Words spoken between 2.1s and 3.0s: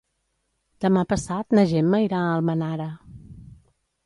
a Almenara.